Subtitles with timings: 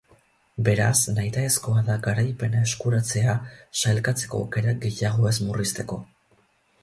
[0.67, 3.35] Beraz, nahitaezkoa da garaipena eskuratzea
[3.81, 5.99] sailkatzeko aukerak gehiago ez murrizteko.